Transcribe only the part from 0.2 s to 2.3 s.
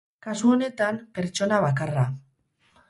Kasu honetan, pertsona bakarra.